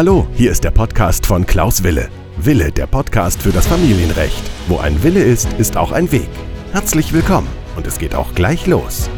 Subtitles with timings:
[0.00, 2.08] Hallo, hier ist der Podcast von Klaus Wille.
[2.38, 4.50] Wille, der Podcast für das Familienrecht.
[4.66, 6.30] Wo ein Wille ist, ist auch ein Weg.
[6.72, 9.10] Herzlich willkommen und es geht auch gleich los.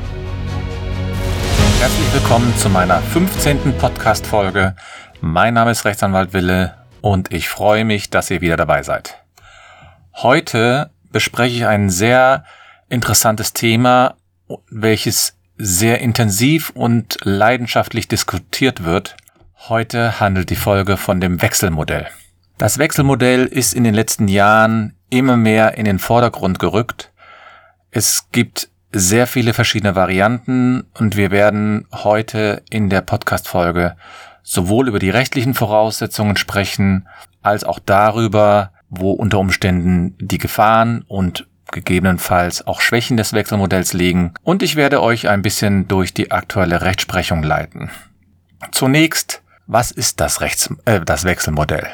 [1.79, 3.79] Herzlich willkommen zu meiner 15.
[3.79, 4.75] Podcast-Folge.
[5.21, 9.23] Mein Name ist Rechtsanwalt Wille und ich freue mich, dass ihr wieder dabei seid.
[10.15, 12.45] Heute bespreche ich ein sehr
[12.89, 14.17] interessantes Thema,
[14.69, 19.15] welches sehr intensiv und leidenschaftlich diskutiert wird.
[19.69, 22.09] Heute handelt die Folge von dem Wechselmodell.
[22.59, 27.13] Das Wechselmodell ist in den letzten Jahren immer mehr in den Vordergrund gerückt.
[27.93, 33.95] Es gibt sehr viele verschiedene Varianten und wir werden heute in der Podcast-Folge
[34.43, 37.07] sowohl über die rechtlichen Voraussetzungen sprechen,
[37.41, 44.35] als auch darüber, wo unter Umständen die Gefahren und gegebenenfalls auch Schwächen des Wechselmodells liegen
[44.43, 47.93] und ich werde euch ein bisschen durch die aktuelle Rechtsprechung leiten.
[48.73, 51.87] Zunächst, was ist das, Rechts äh, das Wechselmodell?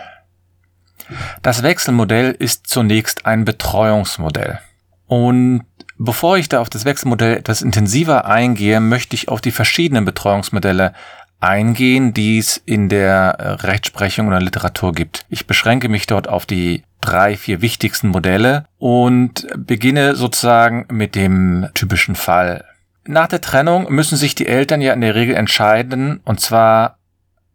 [1.43, 4.59] Das Wechselmodell ist zunächst ein Betreuungsmodell.
[5.07, 5.65] Und
[5.97, 10.93] bevor ich da auf das Wechselmodell etwas intensiver eingehe, möchte ich auf die verschiedenen Betreuungsmodelle
[11.41, 15.25] eingehen, die es in der Rechtsprechung oder Literatur gibt.
[15.29, 21.69] Ich beschränke mich dort auf die drei, vier wichtigsten Modelle und beginne sozusagen mit dem
[21.75, 22.65] typischen Fall.
[23.05, 26.98] Nach der Trennung müssen sich die Eltern ja in der Regel entscheiden, und zwar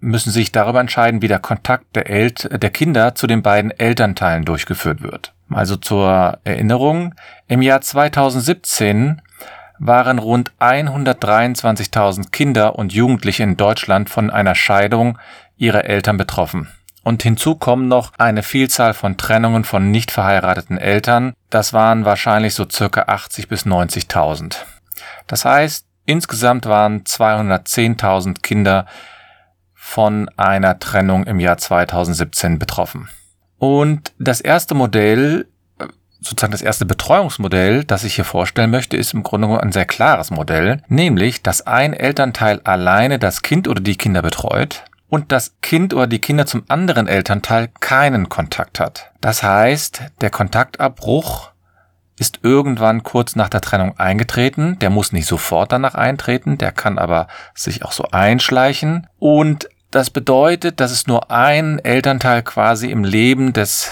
[0.03, 4.45] müssen sich darüber entscheiden, wie der Kontakt der, El der Kinder zu den beiden Elternteilen
[4.45, 5.33] durchgeführt wird.
[5.49, 7.15] Also zur Erinnerung,
[7.47, 9.21] im Jahr 2017
[9.79, 15.17] waren rund 123.000 Kinder und Jugendliche in Deutschland von einer Scheidung
[15.57, 16.67] ihrer Eltern betroffen.
[17.03, 21.33] Und hinzu kommen noch eine Vielzahl von Trennungen von nicht verheirateten Eltern.
[21.49, 24.55] Das waren wahrscheinlich so circa 80 bis 90.000.
[25.27, 28.85] Das heißt, insgesamt waren 210.000 Kinder
[29.86, 33.09] von einer Trennung im Jahr 2017 betroffen.
[33.59, 35.45] Und das erste Modell,
[36.20, 40.32] sozusagen das erste Betreuungsmodell, das ich hier vorstellen möchte, ist im Grunde ein sehr klares
[40.32, 45.93] Modell, nämlich, dass ein Elternteil alleine das Kind oder die Kinder betreut und das Kind
[45.93, 49.11] oder die Kinder zum anderen Elternteil keinen Kontakt hat.
[49.22, 51.52] Das heißt, der Kontaktabbruch
[52.17, 54.80] ist irgendwann kurz nach der Trennung eingetreten.
[54.80, 59.08] Der muss nicht sofort danach eintreten, der kann aber sich auch so einschleichen.
[59.20, 63.92] Und das bedeutet, dass es nur einen Elternteil quasi im Leben des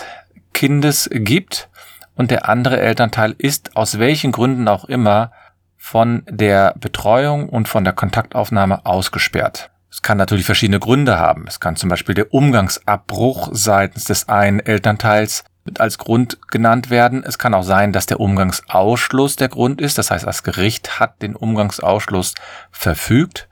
[0.54, 1.70] Kindes gibt
[2.16, 5.32] und der andere Elternteil ist aus welchen Gründen auch immer
[5.78, 9.70] von der Betreuung und von der Kontaktaufnahme ausgesperrt.
[9.92, 11.46] Es kann natürlich verschiedene Gründe haben.
[11.48, 15.44] Es kann zum Beispiel der Umgangsabbruch seitens des einen Elternteils
[15.78, 17.24] als Grund genannt werden.
[17.24, 19.98] Es kann auch sein, dass der Umgangsausschluss der Grund ist.
[19.98, 22.34] Das heißt, das Gericht hat den Umgangsausschluss
[22.72, 23.48] verfügt.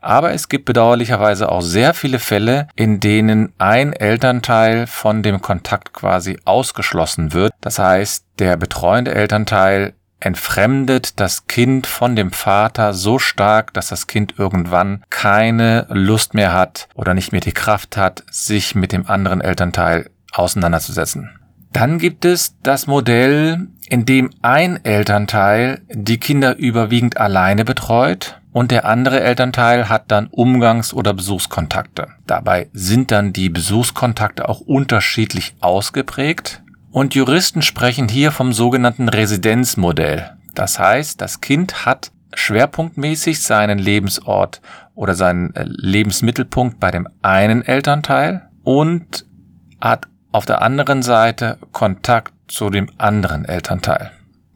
[0.00, 5.92] Aber es gibt bedauerlicherweise auch sehr viele Fälle, in denen ein Elternteil von dem Kontakt
[5.92, 7.52] quasi ausgeschlossen wird.
[7.60, 14.06] Das heißt, der betreuende Elternteil entfremdet das Kind von dem Vater so stark, dass das
[14.06, 19.06] Kind irgendwann keine Lust mehr hat oder nicht mehr die Kraft hat, sich mit dem
[19.06, 21.37] anderen Elternteil auseinanderzusetzen.
[21.78, 28.72] Dann gibt es das Modell, in dem ein Elternteil die Kinder überwiegend alleine betreut und
[28.72, 32.08] der andere Elternteil hat dann Umgangs- oder Besuchskontakte.
[32.26, 40.32] Dabei sind dann die Besuchskontakte auch unterschiedlich ausgeprägt und Juristen sprechen hier vom sogenannten Residenzmodell.
[40.56, 44.62] Das heißt, das Kind hat schwerpunktmäßig seinen Lebensort
[44.96, 49.26] oder seinen äh, Lebensmittelpunkt bei dem einen Elternteil und
[49.80, 54.10] hat auf der anderen Seite Kontakt zu dem anderen Elternteil.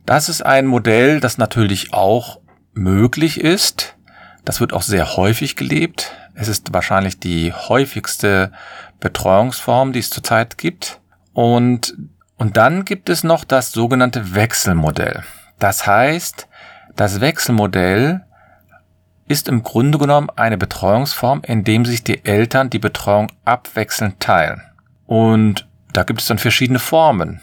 [0.06, 2.40] Das ist ein Modell, das natürlich auch
[2.72, 3.96] möglich ist.
[4.44, 6.12] Das wird auch sehr häufig gelebt.
[6.34, 8.52] Es ist wahrscheinlich die häufigste
[9.00, 11.00] Betreuungsform, die es zurzeit gibt.
[11.32, 11.94] Und
[12.42, 15.22] und dann gibt es noch das sogenannte Wechselmodell.
[15.60, 16.48] Das heißt,
[16.96, 18.22] das Wechselmodell
[19.28, 24.60] ist im Grunde genommen eine Betreuungsform, in dem sich die Eltern die Betreuung abwechselnd teilen.
[25.12, 27.42] Und da gibt es dann verschiedene Formen.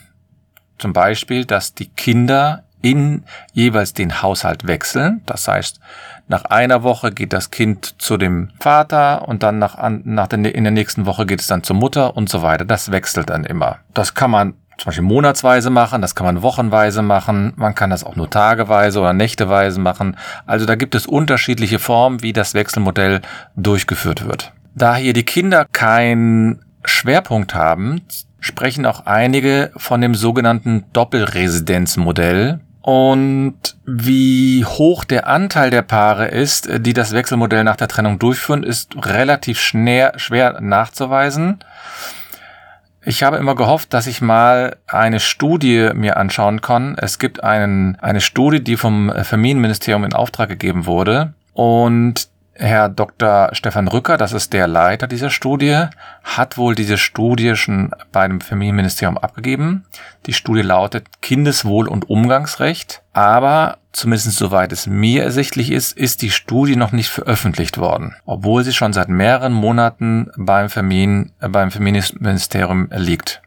[0.80, 5.22] Zum Beispiel, dass die Kinder in jeweils den Haushalt wechseln.
[5.28, 5.80] Das heißt,
[6.28, 10.64] nach einer Woche geht das Kind zu dem Vater und dann nach, nach der, in
[10.64, 12.66] der nächsten Woche geht es dann zur Mutter und so weiter.
[12.66, 13.78] Das wechselt dann immer.
[13.94, 18.04] Das kann man zum Beispiel monatsweise machen, das kann man wochenweise machen, man kann das
[18.04, 20.18] auch nur tageweise oder nächteweise machen.
[20.48, 23.22] Also da gibt es unterschiedliche Formen, wie das Wechselmodell
[23.56, 24.54] durchgeführt wird.
[24.74, 28.02] Da hier die Kinder keinen Schwerpunkt haben,
[28.40, 32.60] sprechen auch einige von dem sogenannten Doppelresidenzmodell.
[32.82, 38.64] Und wie hoch der Anteil der Paare ist, die das Wechselmodell nach der Trennung durchführen,
[38.64, 41.60] ist relativ schwer, schwer nachzuweisen.
[43.04, 46.96] Ich habe immer gehofft, dass ich mal eine Studie mir anschauen kann.
[46.98, 51.34] Es gibt einen, eine Studie, die vom Familienministerium in Auftrag gegeben wurde.
[51.54, 52.30] Und
[52.62, 53.52] Herr Dr.
[53.54, 55.86] Stefan Rücker, das ist der Leiter dieser Studie,
[56.26, 59.86] hat wohl diese Studie schon bei dem Familienministerium abgegeben.
[60.26, 66.32] Die Studie lautet Kindeswohl und Umgangsrecht, aber zumindest soweit es mir ersichtlich ist, ist die
[66.32, 72.90] Studie noch nicht veröffentlicht worden, obwohl sie schon seit mehreren Monaten beim, Familien, beim Familienministerium
[72.92, 73.42] liegt.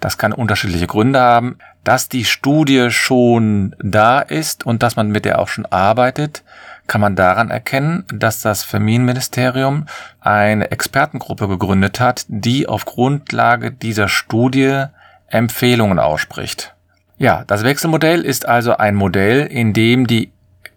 [0.00, 1.58] Das kann unterschiedliche Gründe haben.
[1.84, 6.42] Dass die Studie schon da ist und dass man mit der auch schon arbeitet,
[6.86, 9.86] kann man daran erkennen, dass das Familienministerium
[10.20, 14.84] eine Expertengruppe gegründet hat, die auf Grundlage dieser Studie
[15.28, 16.74] Empfehlungen ausspricht.
[17.18, 20.32] Ja, das Wechselmodell ist also ein Modell, in dem die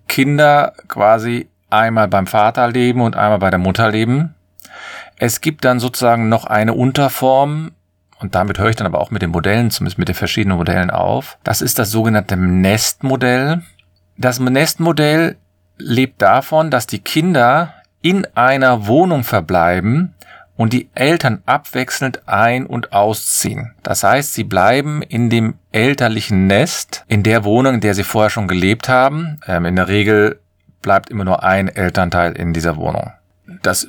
[0.08, 4.36] Kinder quasi einmal beim Vater leben und einmal bei der Mutter leben.
[5.18, 7.72] Es gibt dann sozusagen noch eine Unterform,
[8.20, 10.90] und damit höre ich dann aber auch mit den Modellen, zumindest mit den verschiedenen Modellen
[10.90, 11.38] auf.
[11.44, 13.62] Das ist das sogenannte Nestmodell.
[14.18, 15.38] Das Nestmodell
[15.80, 20.14] lebt davon, dass die Kinder in einer Wohnung verbleiben
[20.56, 23.74] und die Eltern abwechselnd ein- und ausziehen.
[23.82, 28.30] Das heißt, sie bleiben in dem elterlichen Nest, in der Wohnung, in der sie vorher
[28.30, 29.40] schon gelebt haben.
[29.48, 30.40] Ähm, in der Regel
[30.82, 33.12] bleibt immer nur ein Elternteil in dieser Wohnung.
[33.62, 33.88] Das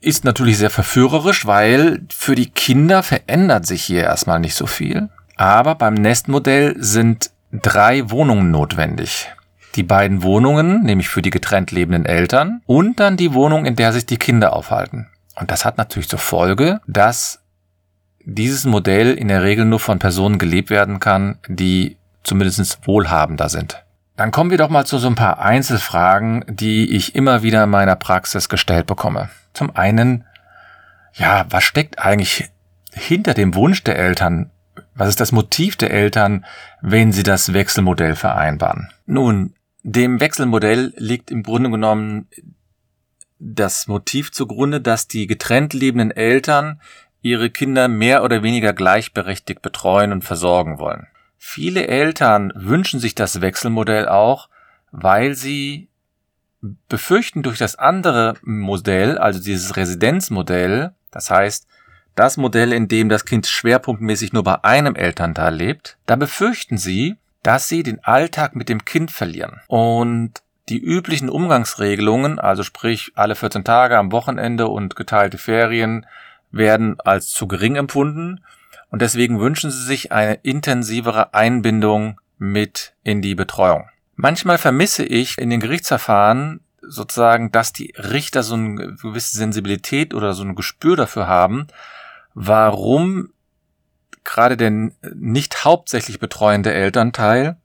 [0.00, 5.08] ist natürlich sehr verführerisch, weil für die Kinder verändert sich hier erstmal nicht so viel.
[5.36, 9.28] Aber beim Nestmodell sind drei Wohnungen notwendig
[9.74, 13.92] die beiden Wohnungen, nämlich für die getrennt lebenden Eltern und dann die Wohnung, in der
[13.92, 15.08] sich die Kinder aufhalten.
[15.36, 17.40] Und das hat natürlich zur Folge, dass
[18.24, 23.84] dieses Modell in der Regel nur von Personen gelebt werden kann, die zumindest wohlhabender sind.
[24.16, 27.70] Dann kommen wir doch mal zu so ein paar Einzelfragen, die ich immer wieder in
[27.70, 29.28] meiner Praxis gestellt bekomme.
[29.52, 30.24] Zum einen,
[31.12, 32.50] ja, was steckt eigentlich
[32.92, 34.50] hinter dem Wunsch der Eltern?
[34.94, 36.44] Was ist das Motiv der Eltern,
[36.80, 38.90] wenn sie das Wechselmodell vereinbaren?
[39.06, 39.54] Nun,
[39.84, 42.26] dem Wechselmodell liegt im Grunde genommen
[43.38, 46.80] das Motiv zugrunde, dass die getrennt lebenden Eltern
[47.20, 51.06] ihre Kinder mehr oder weniger gleichberechtigt betreuen und versorgen wollen.
[51.36, 54.48] Viele Eltern wünschen sich das Wechselmodell auch,
[54.90, 55.88] weil sie
[56.88, 61.66] befürchten durch das andere Modell, also dieses Residenzmodell, das heißt
[62.14, 67.16] das Modell, in dem das Kind schwerpunktmäßig nur bei einem Elternteil lebt, da befürchten sie,
[67.44, 69.60] dass sie den Alltag mit dem Kind verlieren.
[69.68, 76.06] Und die üblichen Umgangsregelungen, also sprich alle 14 Tage am Wochenende und geteilte Ferien,
[76.50, 78.40] werden als zu gering empfunden
[78.90, 83.88] und deswegen wünschen sie sich eine intensivere Einbindung mit in die Betreuung.
[84.16, 90.32] Manchmal vermisse ich in den Gerichtsverfahren sozusagen, dass die Richter so eine gewisse Sensibilität oder
[90.32, 91.66] so ein Gespür dafür haben,
[92.34, 93.33] warum
[94.24, 97.56] gerade der nicht hauptsächlich betreuende Elternteil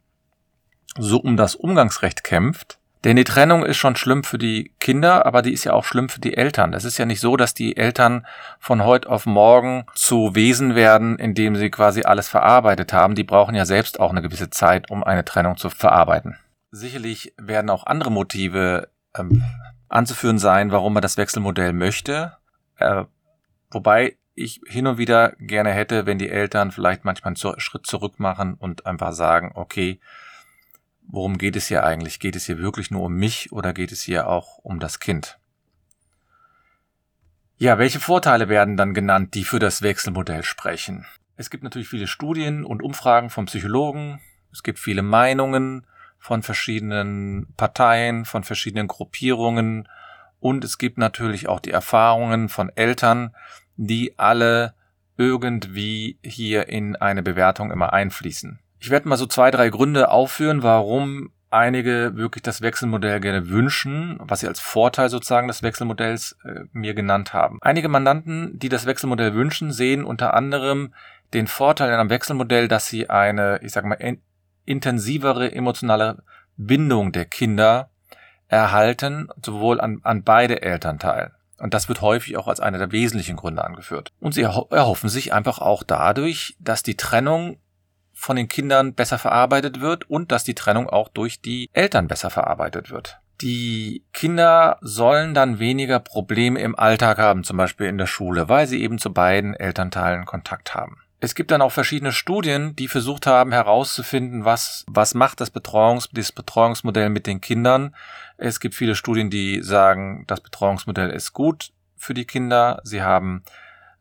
[0.97, 2.79] so um das Umgangsrecht kämpft.
[3.05, 6.09] Denn die Trennung ist schon schlimm für die Kinder, aber die ist ja auch schlimm
[6.09, 6.73] für die Eltern.
[6.73, 8.27] Es ist ja nicht so, dass die Eltern
[8.59, 13.15] von heute auf morgen zu Wesen werden, indem sie quasi alles verarbeitet haben.
[13.15, 16.37] Die brauchen ja selbst auch eine gewisse Zeit, um eine Trennung zu verarbeiten.
[16.71, 19.43] Sicherlich werden auch andere Motive ähm,
[19.87, 22.33] anzuführen sein, warum man das Wechselmodell möchte.
[22.77, 23.05] Äh,
[23.71, 28.19] wobei ich hin und wieder gerne hätte, wenn die Eltern vielleicht manchmal einen Schritt zurück
[28.19, 29.99] machen und einfach sagen, okay,
[31.07, 32.19] worum geht es hier eigentlich?
[32.19, 35.39] Geht es hier wirklich nur um mich oder geht es hier auch um das Kind?
[37.57, 41.05] Ja, welche Vorteile werden dann genannt, die für das Wechselmodell sprechen?
[41.35, 44.21] Es gibt natürlich viele Studien und Umfragen von Psychologen.
[44.51, 45.85] Es gibt viele Meinungen
[46.19, 49.89] von verschiedenen Parteien, von verschiedenen Gruppierungen.
[50.39, 53.35] Und es gibt natürlich auch die Erfahrungen von Eltern,
[53.79, 54.73] die alle
[55.17, 58.59] irgendwie hier in eine Bewertung immer einfließen.
[58.79, 64.17] Ich werde mal so zwei, drei Gründe aufführen, warum einige wirklich das Wechselmodell gerne wünschen,
[64.19, 67.57] was sie als Vorteil sozusagen des Wechselmodells äh, mir genannt haben.
[67.61, 70.93] Einige Mandanten, die das Wechselmodell wünschen, sehen unter anderem
[71.33, 73.97] den Vorteil in einem Wechselmodell, dass sie eine, ich sag mal,
[74.65, 76.21] intensivere emotionale
[76.57, 77.89] Bindung der Kinder
[78.47, 81.38] erhalten, sowohl an, an beide Elternteile.
[81.59, 84.11] Und das wird häufig auch als einer der wesentlichen Gründe angeführt.
[84.19, 87.57] Und sie erhoffen sich einfach auch dadurch, dass die Trennung
[88.13, 92.29] von den Kindern besser verarbeitet wird und dass die Trennung auch durch die Eltern besser
[92.29, 93.19] verarbeitet wird.
[93.41, 98.67] Die Kinder sollen dann weniger Probleme im Alltag haben, zum Beispiel in der Schule, weil
[98.67, 100.97] sie eben zu beiden Elternteilen Kontakt haben.
[101.21, 106.09] Es gibt dann auch verschiedene Studien, die versucht haben herauszufinden, was, was macht das, Betreuungs,
[106.13, 107.93] das Betreuungsmodell mit den Kindern.
[108.37, 112.79] Es gibt viele Studien, die sagen, das Betreuungsmodell ist gut für die Kinder.
[112.83, 113.43] Sie haben,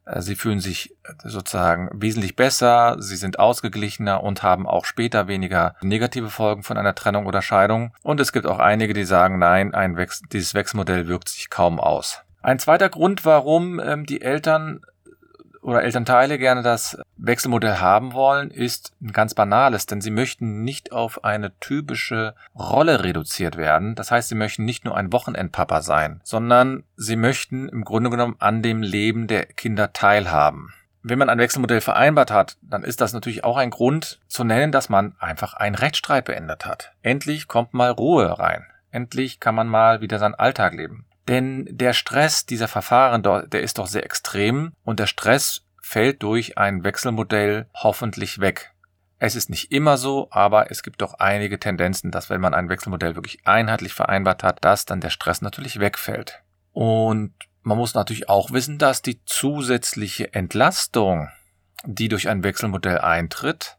[0.04, 0.94] äh, sie fühlen sich
[1.24, 6.94] sozusagen wesentlich besser, sie sind ausgeglichener und haben auch später weniger negative Folgen von einer
[6.94, 7.92] Trennung oder Scheidung.
[8.04, 11.80] Und es gibt auch einige, die sagen, nein, ein Wechsel, dieses Wechselmodell wirkt sich kaum
[11.80, 12.22] aus.
[12.42, 14.82] Ein zweiter Grund, warum ähm, die Eltern
[15.68, 20.92] oder Elternteile gerne das Wechselmodell haben wollen, ist ein ganz banales, denn sie möchten nicht
[20.92, 23.94] auf eine typische Rolle reduziert werden.
[23.94, 28.36] Das heißt, sie möchten nicht nur ein Wochenendpapa sein, sondern sie möchten im Grunde genommen
[28.38, 30.72] an dem Leben der Kinder teilhaben.
[31.02, 34.72] Wenn man ein Wechselmodell vereinbart hat, dann ist das natürlich auch ein Grund zu nennen,
[34.72, 36.92] dass man einfach einen Rechtsstreit beendet hat.
[37.02, 38.64] Endlich kommt mal Ruhe rein.
[38.90, 41.04] Endlich kann man mal wieder seinen Alltag leben.
[41.28, 46.58] Denn der Stress dieser Verfahren, der ist doch sehr extrem und der Stress fällt durch
[46.58, 48.72] ein Wechselmodell hoffentlich weg.
[49.18, 52.68] Es ist nicht immer so, aber es gibt doch einige Tendenzen, dass wenn man ein
[52.68, 56.42] Wechselmodell wirklich einheitlich vereinbart hat, dass dann der Stress natürlich wegfällt.
[56.72, 61.28] Und man muss natürlich auch wissen, dass die zusätzliche Entlastung,
[61.84, 63.76] die durch ein Wechselmodell eintritt,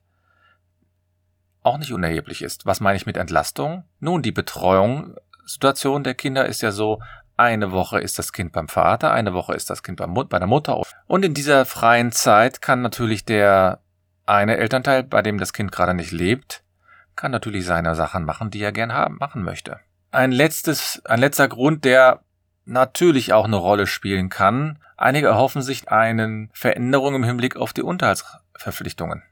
[1.61, 2.65] auch nicht unerheblich ist.
[2.65, 3.85] Was meine ich mit Entlastung?
[3.99, 6.99] Nun, die Betreuungssituation der Kinder ist ja so,
[7.39, 10.81] eine Woche ist das Kind beim Vater, eine Woche ist das Kind bei der Mutter.
[11.07, 13.79] Und in dieser freien Zeit kann natürlich der
[14.25, 16.63] eine Elternteil, bei dem das Kind gerade nicht lebt,
[17.15, 19.79] kann natürlich seine Sachen machen, die er gern haben, machen möchte.
[20.11, 22.21] Ein letztes, ein letzter Grund, der
[22.65, 24.79] natürlich auch eine Rolle spielen kann.
[24.97, 29.23] Einige erhoffen sich eine Veränderung im Hinblick auf die Unterhaltsverpflichtungen.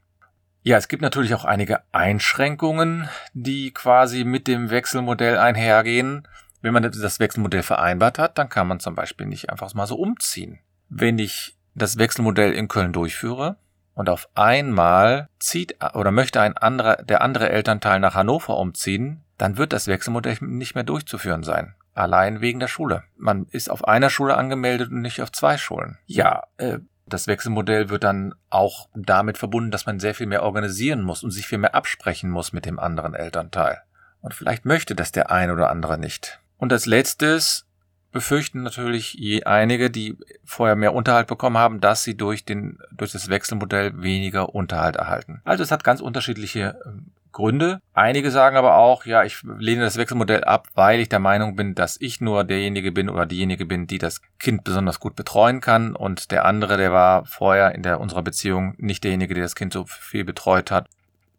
[0.62, 6.26] Ja, es gibt natürlich auch einige Einschränkungen, die quasi mit dem Wechselmodell einhergehen.
[6.60, 9.96] Wenn man das Wechselmodell vereinbart hat, dann kann man zum Beispiel nicht einfach mal so
[9.96, 10.58] umziehen.
[10.88, 13.56] Wenn ich das Wechselmodell in Köln durchführe
[13.94, 19.56] und auf einmal zieht oder möchte ein anderer, der andere Elternteil nach Hannover umziehen, dann
[19.56, 21.74] wird das Wechselmodell nicht mehr durchzuführen sein.
[21.94, 23.04] Allein wegen der Schule.
[23.16, 25.98] Man ist auf einer Schule angemeldet und nicht auf zwei Schulen.
[26.06, 31.02] Ja, äh, das Wechselmodell wird dann auch damit verbunden, dass man sehr viel mehr organisieren
[31.02, 33.82] muss und sich viel mehr absprechen muss mit dem anderen Elternteil.
[34.20, 36.40] Und vielleicht möchte das der ein oder andere nicht.
[36.58, 37.66] Und als letztes
[38.12, 43.12] befürchten natürlich je einige, die vorher mehr Unterhalt bekommen haben, dass sie durch den, durch
[43.12, 45.40] das Wechselmodell weniger Unterhalt erhalten.
[45.44, 47.80] Also es hat ganz unterschiedliche ähm, Gründe.
[47.92, 51.74] Einige sagen aber auch, ja, ich lehne das Wechselmodell ab, weil ich der Meinung bin,
[51.74, 55.94] dass ich nur derjenige bin oder diejenige bin, die das Kind besonders gut betreuen kann
[55.94, 59.72] und der andere, der war vorher in der unserer Beziehung nicht derjenige, der das Kind
[59.72, 60.88] so viel betreut hat.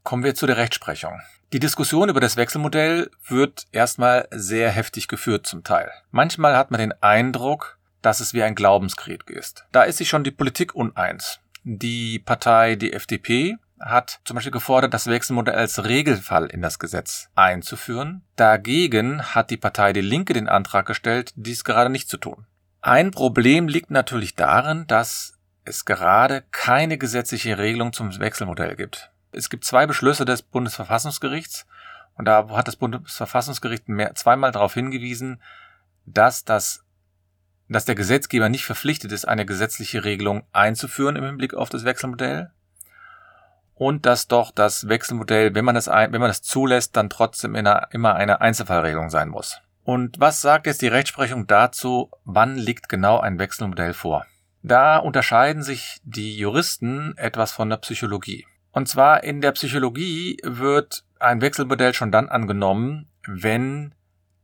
[0.04, 1.20] Kommen wir zu der Rechtsprechung.
[1.52, 5.92] Die Diskussion über das Wechselmodell wird erstmal sehr heftig geführt zum Teil.
[6.12, 9.66] Manchmal hat man den Eindruck, dass es wie ein Glaubenskrieg ist.
[9.72, 11.40] Da ist sich schon die Politik uneins.
[11.64, 17.30] Die Partei, die FDP, hat zum Beispiel gefordert, das Wechselmodell als Regelfall in das Gesetz
[17.36, 18.24] einzuführen.
[18.36, 22.46] Dagegen hat die Partei Die Linke den Antrag gestellt, dies gerade nicht zu tun.
[22.82, 29.12] Ein Problem liegt natürlich darin, dass es gerade keine gesetzliche Regelung zum Wechselmodell gibt.
[29.32, 31.66] Es gibt zwei Beschlüsse des Bundesverfassungsgerichts
[32.16, 35.42] und da hat das Bundesverfassungsgericht mehr, zweimal darauf hingewiesen,
[36.06, 36.84] dass das
[37.72, 42.50] dass der Gesetzgeber nicht verpflichtet ist, eine gesetzliche Regelung einzuführen im Hinblick auf das Wechselmodell
[43.80, 47.88] und dass doch das Wechselmodell, wenn man das, wenn man das zulässt, dann trotzdem einer,
[47.92, 49.62] immer eine Einzelfallregelung sein muss.
[49.84, 54.26] Und was sagt jetzt die Rechtsprechung dazu, wann liegt genau ein Wechselmodell vor?
[54.62, 58.46] Da unterscheiden sich die Juristen etwas von der Psychologie.
[58.72, 63.94] Und zwar in der Psychologie wird ein Wechselmodell schon dann angenommen, wenn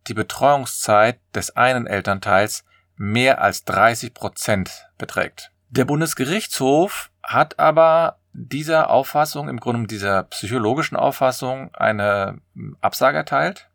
[0.07, 2.63] die Betreuungszeit des einen Elternteils
[2.95, 5.51] mehr als 30 Prozent beträgt.
[5.69, 12.39] Der Bundesgerichtshof hat aber dieser Auffassung, im Grunde dieser psychologischen Auffassung, eine
[12.81, 13.69] Absage erteilt.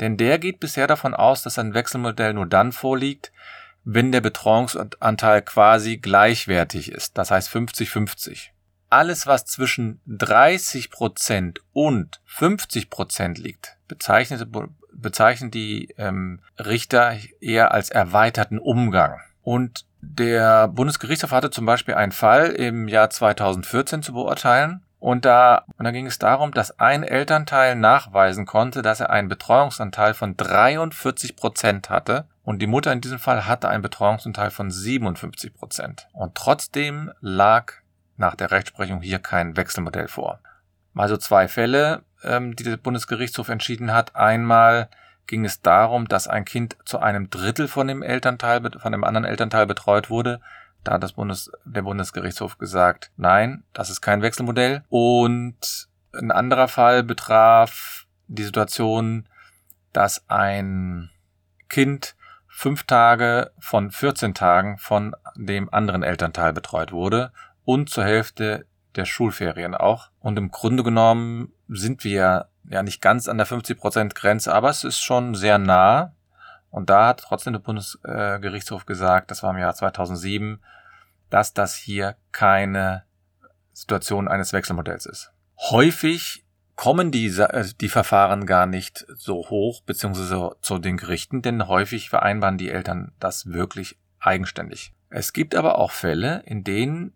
[0.00, 3.32] Denn der geht bisher davon aus, dass ein Wechselmodell nur dann vorliegt,
[3.84, 7.18] wenn der Betreuungsanteil quasi gleichwertig ist.
[7.18, 8.50] Das heißt 50-50
[8.90, 14.48] alles, was zwischen 30 Prozent und 50 Prozent liegt, bezeichnet,
[14.92, 19.20] bezeichnen die ähm, Richter eher als erweiterten Umgang.
[19.42, 24.82] Und der Bundesgerichtshof hatte zum Beispiel einen Fall im Jahr 2014 zu beurteilen.
[25.00, 29.28] Und da, und da ging es darum, dass ein Elternteil nachweisen konnte, dass er einen
[29.28, 32.26] Betreuungsanteil von 43 Prozent hatte.
[32.42, 36.08] Und die Mutter in diesem Fall hatte einen Betreuungsanteil von 57 Prozent.
[36.12, 37.74] Und trotzdem lag
[38.18, 40.40] nach der Rechtsprechung hier kein Wechselmodell vor.
[40.92, 44.16] Mal so zwei Fälle, ähm, die der Bundesgerichtshof entschieden hat.
[44.16, 44.88] Einmal
[45.26, 49.24] ging es darum, dass ein Kind zu einem Drittel von dem Elternteil, von dem anderen
[49.24, 50.40] Elternteil betreut wurde.
[50.84, 54.82] Da hat das Bundes, der Bundesgerichtshof gesagt, nein, das ist kein Wechselmodell.
[54.88, 59.28] Und ein anderer Fall betraf die Situation,
[59.92, 61.10] dass ein
[61.68, 62.16] Kind
[62.48, 67.30] fünf Tage von 14 Tagen von dem anderen Elternteil betreut wurde
[67.68, 68.64] und zur Hälfte
[68.96, 70.08] der Schulferien auch.
[70.20, 74.84] Und im Grunde genommen sind wir ja nicht ganz an der 50% Grenze, aber es
[74.84, 76.14] ist schon sehr nah.
[76.70, 80.62] Und da hat trotzdem der Bundesgerichtshof gesagt, das war im Jahr 2007,
[81.28, 83.04] dass das hier keine
[83.74, 85.30] Situation eines Wechselmodells ist.
[85.58, 91.68] Häufig kommen die, äh, die Verfahren gar nicht so hoch, beziehungsweise zu den Gerichten, denn
[91.68, 94.94] häufig vereinbaren die Eltern das wirklich eigenständig.
[95.10, 97.12] Es gibt aber auch Fälle, in denen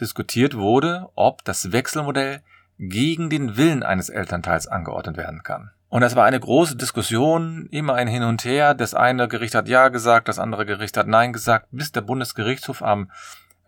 [0.00, 2.42] diskutiert wurde, ob das Wechselmodell
[2.78, 5.70] gegen den Willen eines Elternteils angeordnet werden kann.
[5.88, 8.74] Und das war eine große Diskussion, immer ein Hin und Her.
[8.74, 12.82] Das eine Gericht hat Ja gesagt, das andere Gericht hat Nein gesagt, bis der Bundesgerichtshof
[12.82, 13.10] am,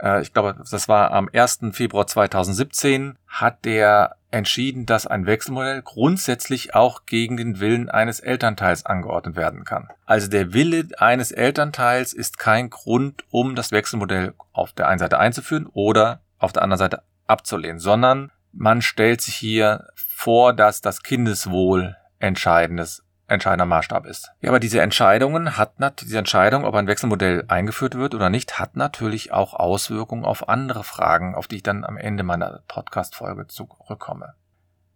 [0.02, 1.61] äh, ich glaube, das war am 1.
[1.73, 8.87] Februar 2017, hat der entschieden, dass ein Wechselmodell grundsätzlich auch gegen den Willen eines Elternteils
[8.87, 9.88] angeordnet werden kann.
[10.06, 15.18] Also der Wille eines Elternteils ist kein Grund, um das Wechselmodell auf der einen Seite
[15.18, 21.02] einzuführen oder auf der anderen Seite abzulehnen, sondern man stellt sich hier vor, dass das
[21.02, 24.31] Kindeswohl entscheidendes entscheidender Maßstab ist.
[24.41, 28.76] Ja, aber diese Entscheidungen hat diese Entscheidung, ob ein Wechselmodell eingeführt wird oder nicht, hat
[28.76, 34.35] natürlich auch Auswirkungen auf andere Fragen, auf die ich dann am Ende meiner Podcast-Folge zurückkomme.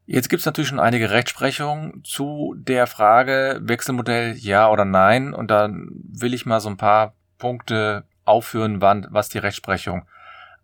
[0.09, 5.51] Jetzt gibt es natürlich schon einige Rechtsprechungen zu der Frage Wechselmodell ja oder nein und
[5.51, 10.07] dann will ich mal so ein paar Punkte aufführen, wann, was die Rechtsprechung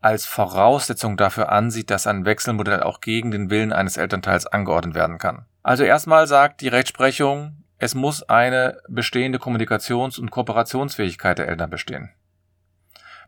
[0.00, 5.19] als Voraussetzung dafür ansieht, dass ein Wechselmodell auch gegen den Willen eines Elternteils angeordnet werden
[5.19, 5.47] kann.
[5.62, 12.11] Also erstmal sagt die Rechtsprechung, es muss eine bestehende Kommunikations- und Kooperationsfähigkeit der Eltern bestehen.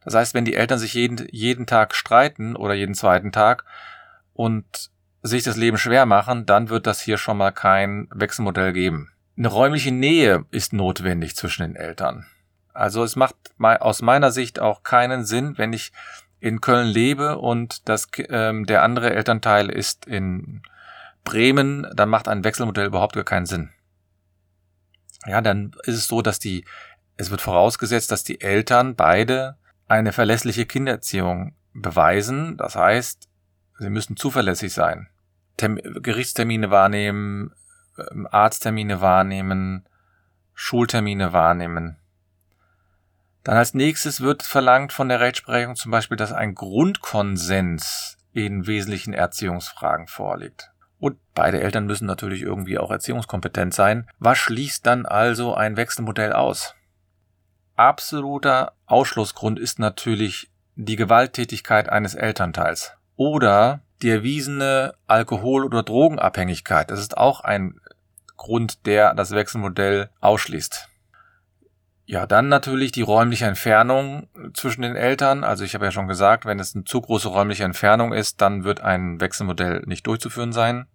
[0.05, 3.65] Das heißt, wenn die Eltern sich jeden, jeden Tag streiten oder jeden zweiten Tag
[4.33, 4.91] und
[5.23, 9.11] sich das Leben schwer machen, dann wird das hier schon mal kein Wechselmodell geben.
[9.37, 12.27] Eine räumliche Nähe ist notwendig zwischen den Eltern.
[12.73, 15.93] Also es macht aus meiner Sicht auch keinen Sinn, wenn ich
[16.41, 20.63] in Köln lebe und das, ähm, der andere Elternteil ist in
[21.25, 23.71] Bremen, dann macht ein Wechselmodell überhaupt gar keinen Sinn.
[25.27, 26.65] Ja, dann ist es so, dass die,
[27.17, 29.57] es wird vorausgesetzt, dass die Eltern beide
[29.89, 32.57] eine verlässliche Kindererziehung beweisen.
[32.57, 33.29] Das heißt,
[33.79, 35.09] sie müssen zuverlässig sein.
[35.57, 37.55] Term Gerichtstermine wahrnehmen,
[38.11, 39.89] ähm, Arzttermine wahrnehmen,
[40.53, 41.97] Schultermine wahrnehmen.
[43.45, 49.13] Dann als nächstes wird verlangt von der Rechtsprechung zum Beispiel, dass ein Grundkonsens in wesentlichen
[49.13, 50.74] Erziehungsfragen vorliegt.
[51.05, 54.07] Und beide Eltern müssen natürlich irgendwie auch erziehungskompetent sein.
[54.21, 56.75] Was schließt dann also ein Wechselmodell aus?
[57.77, 66.91] Absoluter Ausschlussgrund ist natürlich die Gewalttätigkeit eines Elternteils oder die erwiesene Alkohol- oder Drogenabhängigkeit.
[66.91, 67.83] Das ist auch ein
[68.39, 70.89] Grund, der das Wechselmodell ausschließt.
[72.07, 75.45] Ja, dann natürlich die räumliche Entfernung zwischen den Eltern.
[75.45, 78.65] Also ich habe ja schon gesagt, wenn es eine zu große räumliche Entfernung ist, dann
[78.65, 80.87] wird ein Wechselmodell nicht durchzuführen sein.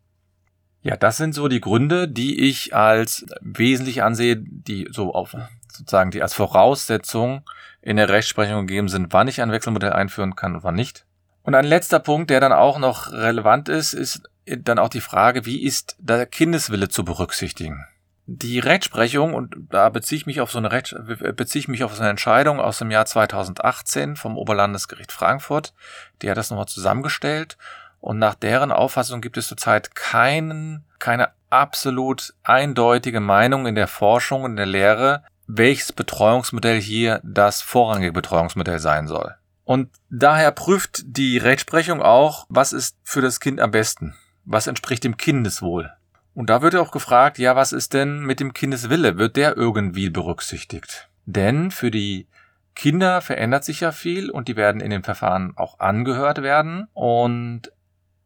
[0.82, 5.36] Ja, das sind so die Gründe, die ich als wesentlich ansehe, die so auf
[5.72, 7.44] sozusagen die als Voraussetzung
[7.82, 11.06] in der Rechtsprechung gegeben sind, wann ich ein Wechselmodell einführen kann und wann nicht.
[11.44, 15.46] Und ein letzter Punkt, der dann auch noch relevant ist, ist dann auch die Frage,
[15.46, 17.86] wie ist der Kindeswille zu berücksichtigen?
[18.26, 20.96] Die Rechtsprechung, und da beziehe ich mich auf so eine Rechts
[21.36, 25.74] beziehe ich mich auf so eine Entscheidung aus dem Jahr 2018 vom Oberlandesgericht Frankfurt,
[26.22, 27.58] die hat das nochmal zusammengestellt
[28.00, 34.44] und nach deren Auffassung gibt es zurzeit keinen, keine absolut eindeutige Meinung in der Forschung
[34.44, 39.36] und der Lehre, welches Betreuungsmodell hier das vorrangige Betreuungsmodell sein soll.
[39.66, 44.16] Und daher prüft die Rechtsprechung auch, was ist für das Kind am besten?
[44.46, 45.92] Was entspricht dem Kindeswohl?
[46.34, 49.18] Und da wird auch gefragt, ja, was ist denn mit dem Kindeswille?
[49.18, 51.10] Wird der irgendwie berücksichtigt?
[51.26, 52.28] Denn für die
[52.76, 56.88] Kinder verändert sich ja viel und die werden in den Verfahren auch angehört werden.
[56.94, 57.72] Und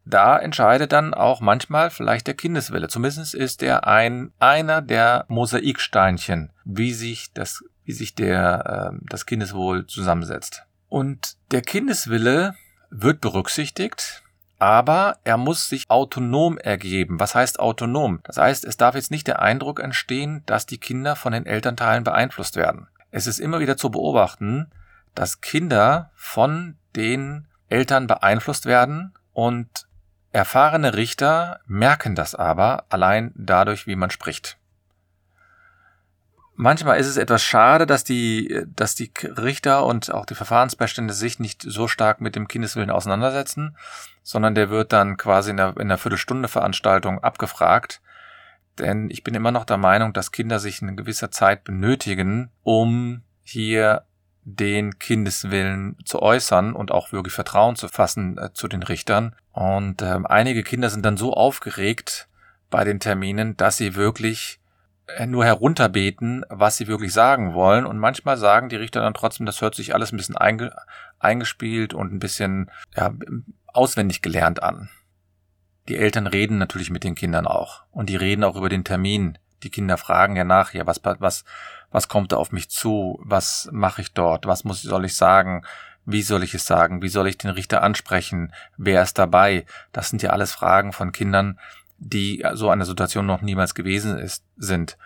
[0.04, 2.88] da entscheidet dann auch manchmal vielleicht der Kindeswille.
[2.88, 9.26] Zumindest ist er ein, einer der Mosaiksteinchen, wie sich das, wie sich der, äh, das
[9.26, 10.64] Kindeswohl zusammensetzt.
[10.88, 12.54] Und der Kindeswille
[12.90, 14.22] wird berücksichtigt,
[14.58, 17.18] aber er muss sich autonom ergeben.
[17.18, 18.20] Was heißt autonom?
[18.24, 22.04] Das heißt, es darf jetzt nicht der Eindruck entstehen, dass die Kinder von den Elternteilen
[22.04, 22.88] beeinflusst werden.
[23.10, 24.70] Es ist immer wieder zu beobachten,
[25.14, 29.83] dass Kinder von den Eltern beeinflusst werden und
[30.34, 34.58] Erfahrene Richter merken das aber allein dadurch, wie man spricht.
[36.56, 41.38] Manchmal ist es etwas schade, dass die, dass die Richter und auch die Verfahrensbeistände sich
[41.38, 43.76] nicht so stark mit dem Kindeswillen auseinandersetzen,
[44.24, 48.02] sondern der wird dann quasi in einer, in einer Viertelstunde Veranstaltung abgefragt.
[48.80, 53.22] Denn ich bin immer noch der Meinung, dass Kinder sich in gewisser Zeit benötigen, um
[53.44, 54.04] hier
[54.44, 59.34] den Kindeswillen zu äußern und auch wirklich Vertrauen zu fassen äh, zu den Richtern.
[59.52, 62.28] Und äh, einige Kinder sind dann so aufgeregt
[62.70, 64.60] bei den Terminen, dass sie wirklich
[65.06, 67.86] äh, nur herunterbeten, was sie wirklich sagen wollen.
[67.86, 70.74] Und manchmal sagen die Richter dann trotzdem, das hört sich alles ein bisschen einge
[71.18, 73.14] eingespielt und ein bisschen ja,
[73.66, 74.90] auswendig gelernt an.
[75.88, 77.82] Die Eltern reden natürlich mit den Kindern auch.
[77.90, 79.38] Und die reden auch über den Termin.
[79.62, 81.44] Die Kinder fragen ja nach, ja, was, was,
[81.94, 83.20] was kommt da auf mich zu?
[83.22, 84.46] Was mache ich dort?
[84.46, 85.62] Was muss, soll ich sagen?
[86.04, 87.02] Wie soll ich es sagen?
[87.02, 88.52] Wie soll ich den Richter ansprechen?
[88.76, 89.64] Wer ist dabei?
[89.92, 91.56] Das sind ja alles Fragen von Kindern,
[91.98, 94.98] die so eine Situation noch niemals gewesen ist, sind.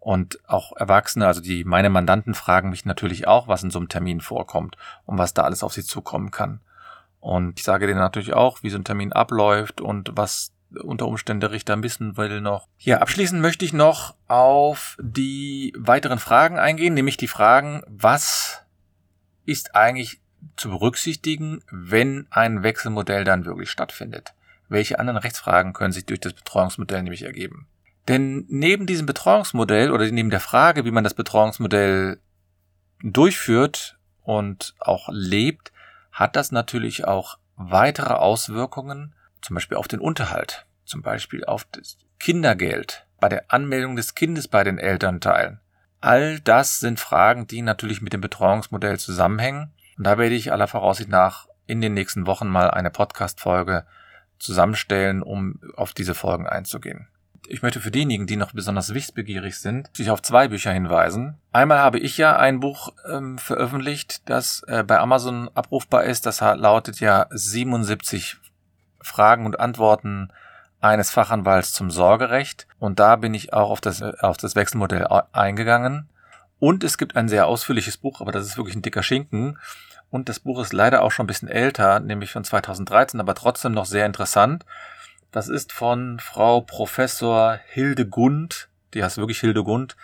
[0.00, 3.90] Und auch Erwachsene, also die, meine Mandanten fragen mich natürlich auch, was in so einem
[3.90, 6.62] Termin vorkommt und was da alles auf sie zukommen kann.
[7.20, 11.40] Und ich sage denen natürlich auch, wie so ein Termin abläuft und was unter Umständen
[11.40, 12.68] der Richter wissen will noch.
[12.78, 18.62] Ja, abschließend möchte ich noch auf die weiteren Fragen eingehen, nämlich die Fragen, was
[19.44, 20.20] ist eigentlich
[20.56, 24.34] zu berücksichtigen, wenn ein Wechselmodell dann wirklich stattfindet?
[24.68, 27.66] Welche anderen Rechtsfragen können sich durch das Betreuungsmodell nämlich ergeben?
[28.08, 32.18] Denn neben diesem Betreuungsmodell oder neben der Frage, wie man das Betreuungsmodell
[33.02, 35.72] durchführt und auch lebt,
[36.10, 41.98] hat das natürlich auch weitere Auswirkungen, zum Beispiel auf den Unterhalt, zum Beispiel auf das
[42.18, 45.60] Kindergeld, bei der Anmeldung des Kindes bei den Elternteilen.
[46.00, 49.72] All das sind Fragen, die natürlich mit dem Betreuungsmodell zusammenhängen.
[49.98, 53.86] Und da werde ich aller Voraussicht nach in den nächsten Wochen mal eine Podcast-Folge
[54.38, 57.06] zusammenstellen, um auf diese Folgen einzugehen
[57.48, 61.36] ich möchte für diejenigen, die noch besonders wissbegierig sind, sich auf zwei Bücher hinweisen.
[61.52, 66.26] Einmal habe ich ja ein Buch ähm, veröffentlicht, das äh, bei Amazon abrufbar ist.
[66.26, 68.38] Das lautet ja 77
[69.02, 70.32] Fragen und Antworten
[70.80, 72.66] eines Fachanwalts zum Sorgerecht.
[72.78, 76.08] Und da bin ich auch auf das, äh, auf das Wechselmodell eingegangen.
[76.58, 79.58] Und es gibt ein sehr ausführliches Buch, aber das ist wirklich ein dicker Schinken.
[80.10, 83.72] Und das Buch ist leider auch schon ein bisschen älter, nämlich von 2013, aber trotzdem
[83.72, 84.66] noch sehr interessant.
[85.30, 89.96] Das ist von Frau Professor Hildegund, die heißt wirklich Hildegund,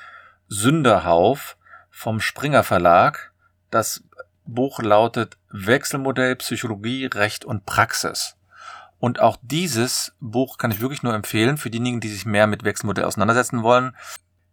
[0.48, 1.58] Sünderhauf
[1.90, 3.32] vom Springer Verlag.
[3.70, 4.02] Das
[4.46, 8.37] Buch lautet Wechselmodell Psychologie, Recht und Praxis.
[8.98, 12.64] Und auch dieses Buch kann ich wirklich nur empfehlen für diejenigen, die sich mehr mit
[12.64, 13.96] Wechselmodell auseinandersetzen wollen.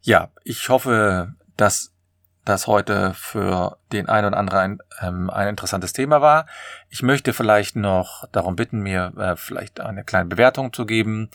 [0.02, 1.96] Ja, ich hoffe, dass
[2.46, 6.46] das heute für den einen oder anderen ein, ähm, ein interessantes Thema war.
[6.90, 11.32] Ich möchte vielleicht noch darum bitten, mir äh, vielleicht eine kleine Bewertung zu geben.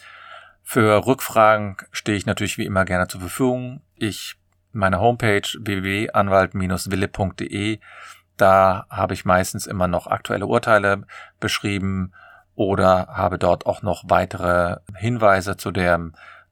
[0.62, 3.80] Für Rückfragen stehe ich natürlich wie immer gerne zur Verfügung.
[3.96, 4.36] Ich
[4.72, 7.80] meine Homepage www.anwalt-wille.de.
[8.36, 11.02] Da habe ich meistens immer noch aktuelle Urteile
[11.40, 12.12] beschrieben
[12.60, 15.98] oder habe dort auch noch weitere Hinweise zu der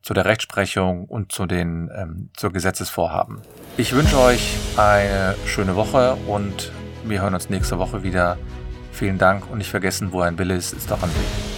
[0.01, 3.43] zu der Rechtsprechung und zu den ähm, zur Gesetzesvorhaben.
[3.77, 6.73] Ich wünsche euch eine schöne Woche und
[7.05, 8.39] wir hören uns nächste Woche wieder.
[8.91, 11.58] Vielen Dank und nicht vergessen, wo ein Wille ist, ist auch ein Weg.